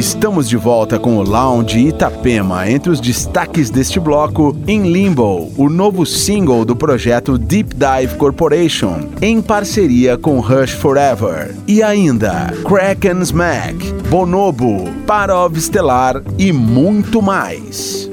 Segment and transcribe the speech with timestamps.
[0.00, 2.70] Estamos de volta com o Lounge Itapema.
[2.70, 9.10] Entre os destaques deste bloco, In Limbo, o novo single do projeto Deep Dive Corporation,
[9.20, 11.54] em parceria com Rush Forever.
[11.68, 18.10] E ainda, Crack and Smack, Bonobo, Parov Stellar e muito mais.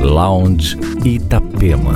[0.00, 1.92] Lounge Itapema.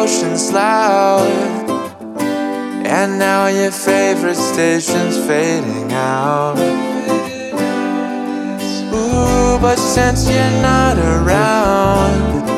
[0.00, 1.28] Ocean's loud
[2.86, 6.56] And now your favorite station's fading out.
[8.94, 12.48] Ooh, but since you're not around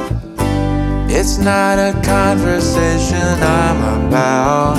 [1.10, 3.28] It's not a conversation
[3.60, 4.78] I'm about.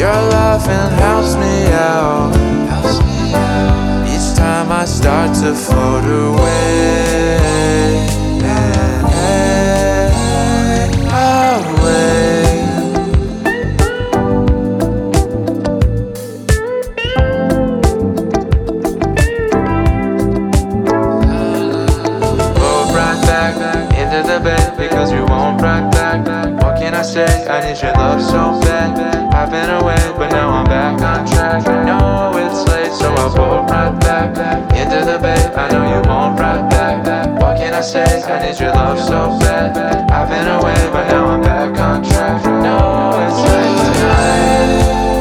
[0.00, 2.32] Your loving helps me out.
[4.12, 7.07] Each time I start to float away
[27.18, 29.34] What I need your love so bad.
[29.34, 31.66] I've been away, but now I'm back on track.
[31.66, 34.36] I know it's late, so I'll pull right back
[34.76, 35.52] into the bed.
[35.56, 37.40] I know you won't right back.
[37.40, 38.22] What can I say?
[38.22, 39.76] I need your love so bad.
[40.12, 42.46] I've been away, but now I'm back on track.
[42.46, 45.17] I know it's late tonight.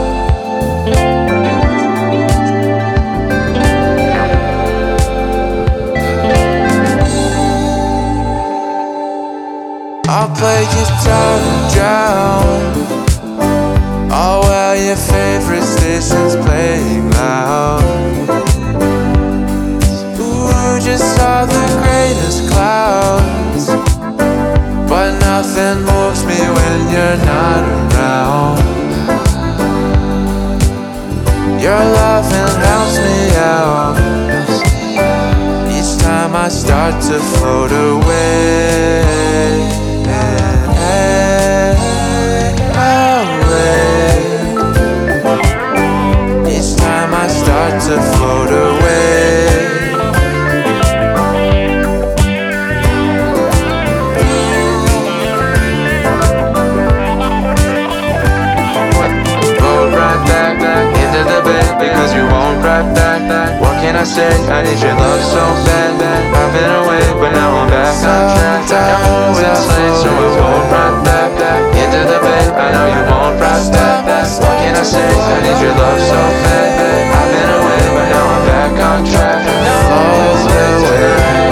[36.87, 38.48] Start to float away.
[64.16, 66.00] Can I need your love so bad.
[66.00, 68.72] I've been away, but now I'm back on track.
[68.72, 72.48] I know it's late, so I won't right back, into the bed.
[72.56, 74.08] I know you won't right back.
[74.40, 75.04] What can I say?
[75.04, 77.12] I need your love so bad.
[77.18, 79.40] I've been away, but now I'm back on track.
[79.44, 81.46] I know it's late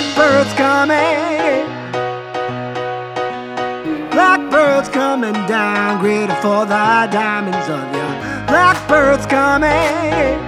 [0.00, 1.66] Blackbird's coming.
[4.10, 8.12] Blackbird's coming down, greater for the diamonds of your
[8.48, 10.40] blackbird's coming.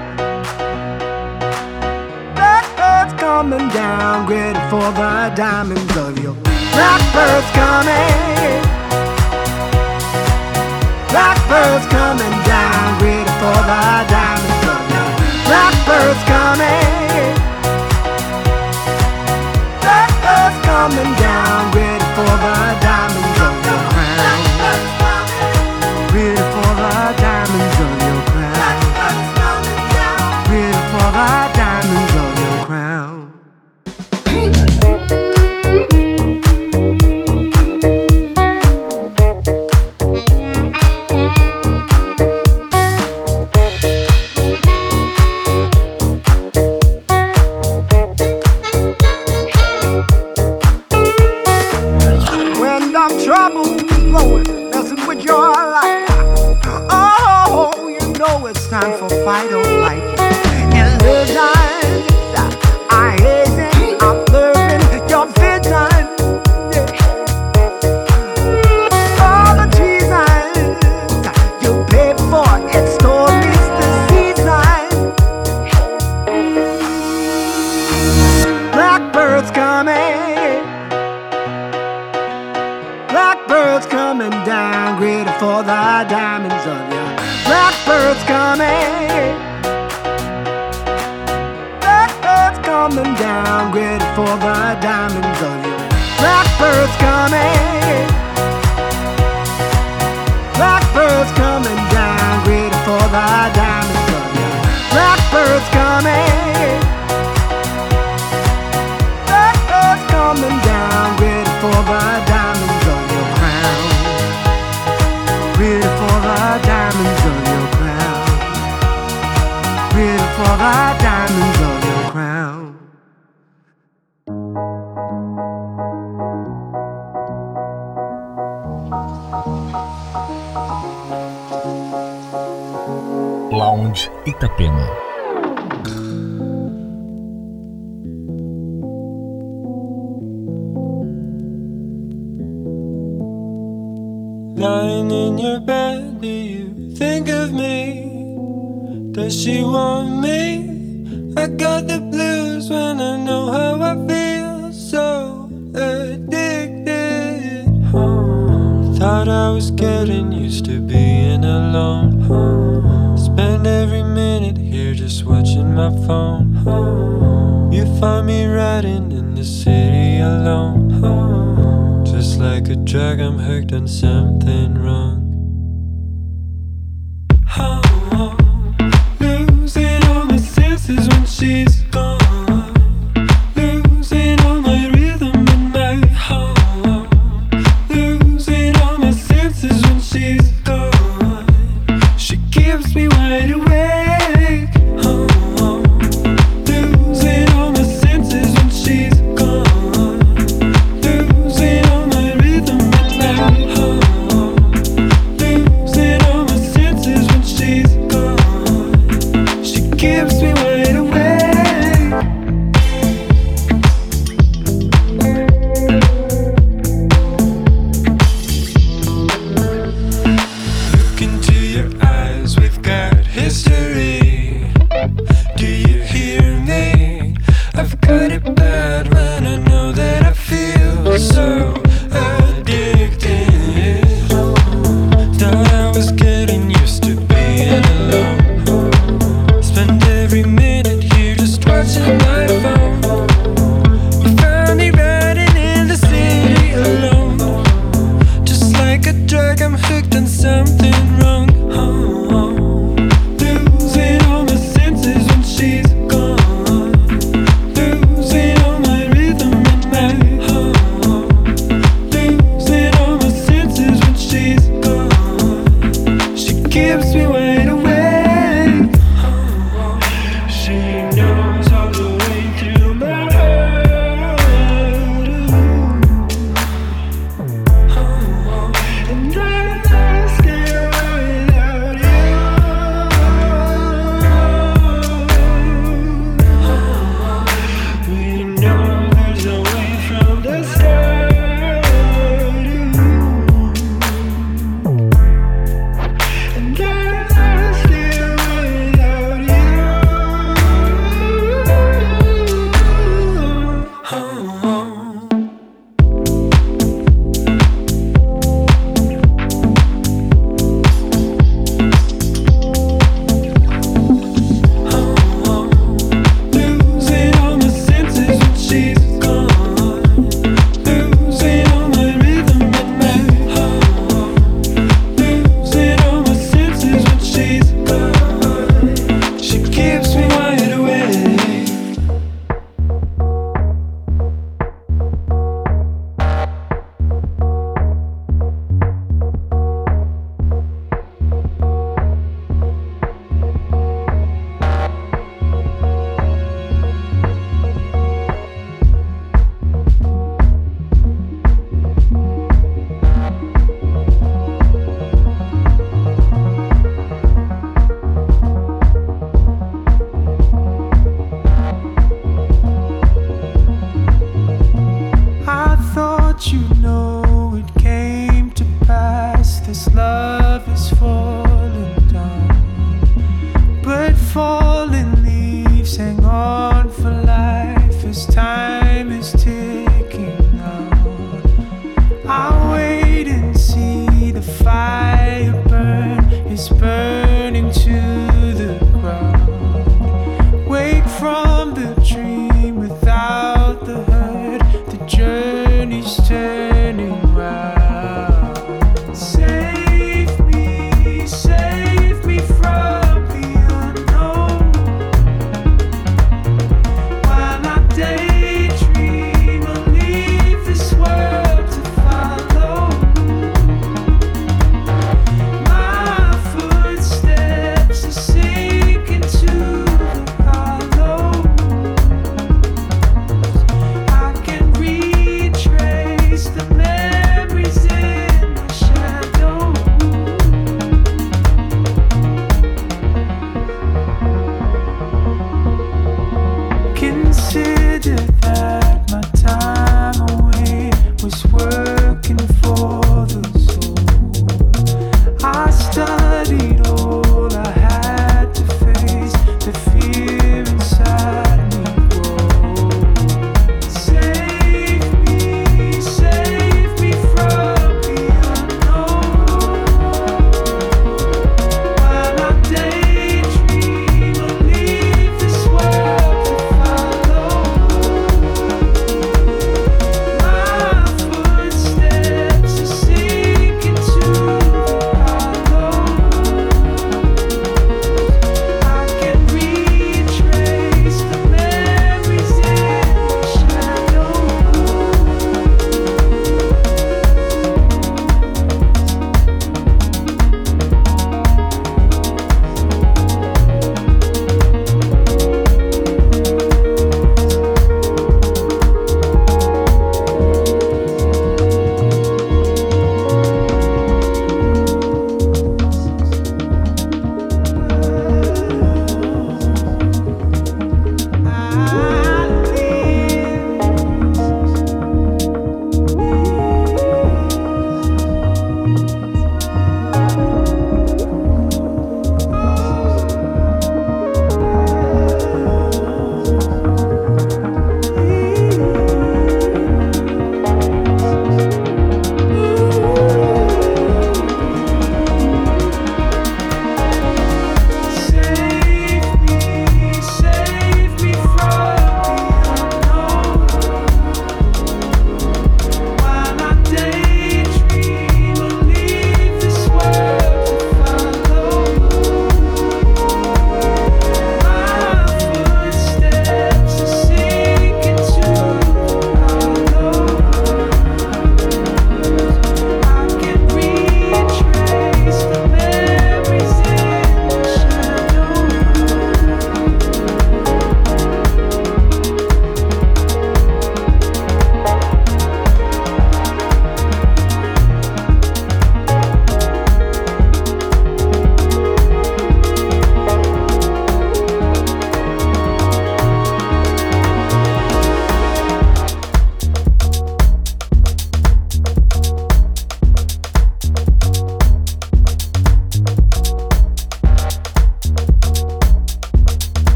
[2.35, 6.35] Blackbird's coming down, greater for the diamonds of your
[6.73, 8.62] blackbird's coming.
[11.12, 13.85] Blackbird's coming down, greater for the
[14.17, 15.11] diamonds of your
[15.45, 17.52] blackbird's coming.
[20.83, 22.91] coming down, ready for the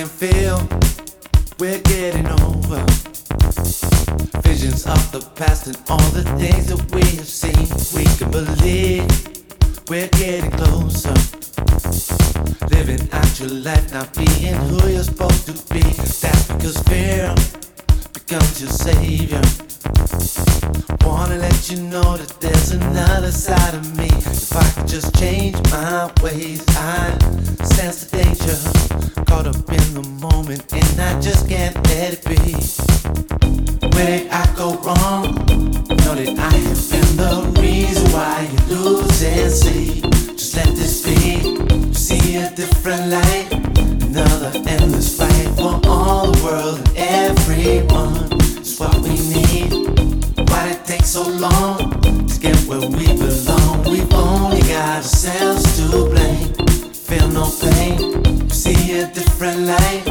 [0.00, 0.56] can feel
[1.58, 2.80] we're getting over.
[4.40, 7.68] Visions of the past and all the things that we have seen.
[7.94, 9.04] We can believe
[9.90, 11.12] we're getting closer.
[12.70, 14.39] Living out your life, not Feel.
[52.88, 53.84] we belong.
[53.84, 56.54] We've only got ourselves to blame.
[56.92, 60.09] Feel no pain, see a different light.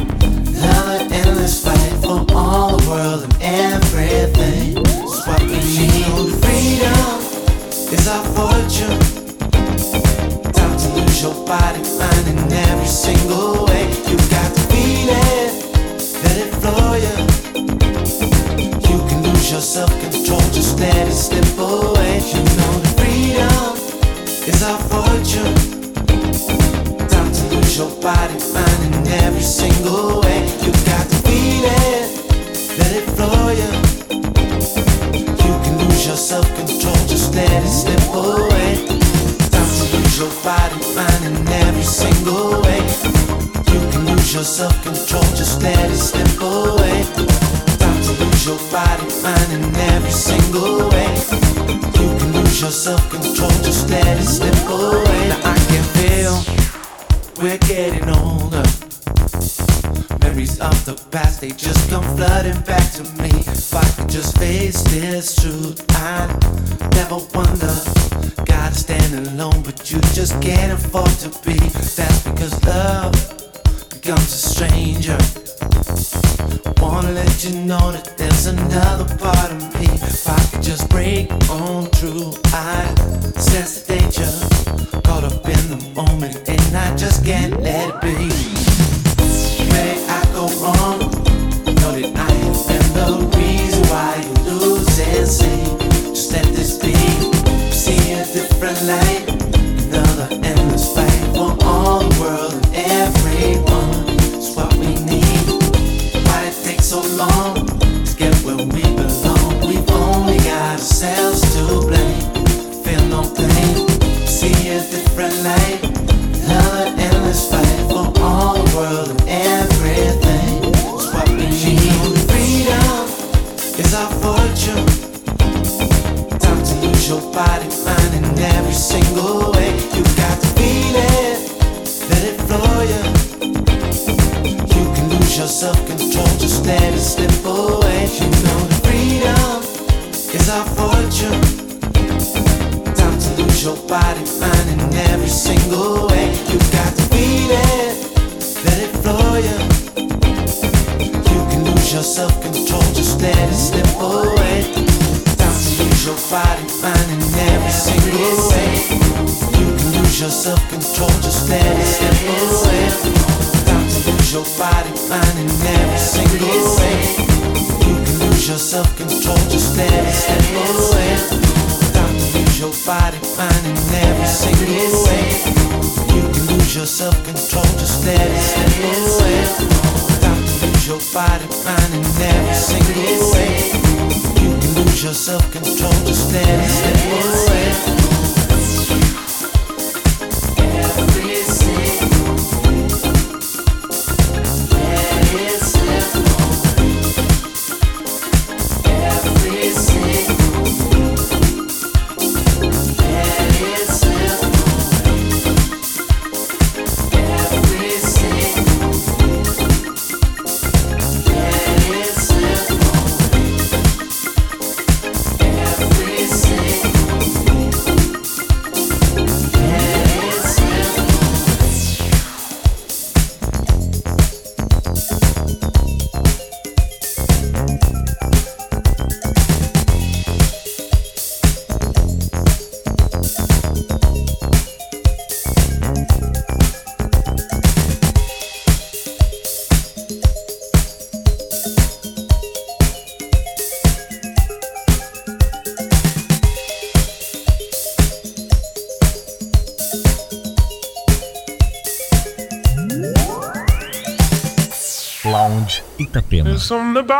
[256.70, 257.19] on the bar.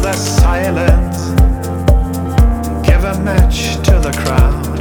[0.00, 1.30] the silence.
[2.86, 4.76] Give a match to the crowd.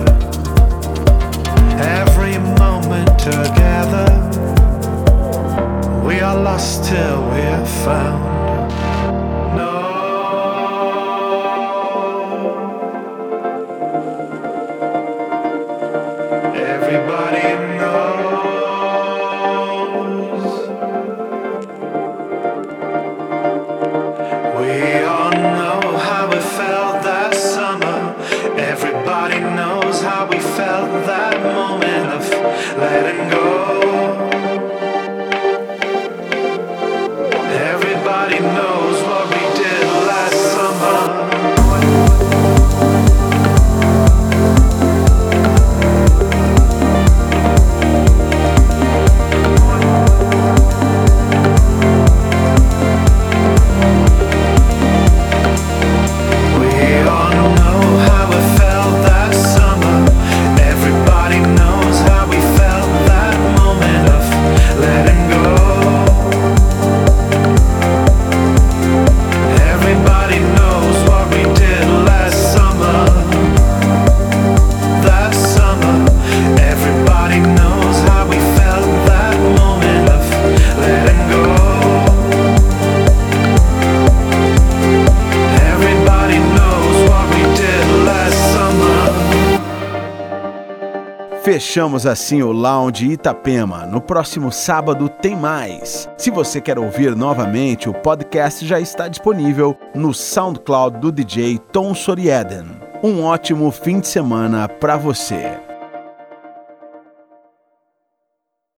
[1.79, 4.07] Every moment together,
[6.05, 8.34] we are lost till we're found.
[91.75, 93.85] Fechamos assim o Lounge Itapema.
[93.85, 96.07] No próximo sábado tem mais.
[96.17, 101.93] Se você quer ouvir novamente, o podcast já está disponível no SoundCloud do DJ Tom
[101.93, 102.79] Sorieden.
[103.03, 105.64] Um ótimo fim de semana para você.